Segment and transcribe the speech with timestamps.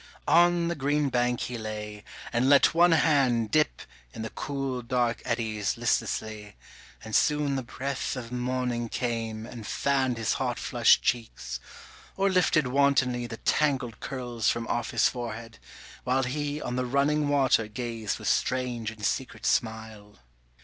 [0.27, 2.03] On the green bank he lay,
[2.33, 3.83] and let one hand Dip
[4.15, 6.55] in the cool dark eddies listlessly,
[7.03, 11.59] And soon the breath of morning came and fanned His hot flushed cheeks,
[12.17, 15.59] or lifted wantonly The tangled curls from off his forehead,
[16.03, 20.17] while He on the running water gazed with strange and secret smile.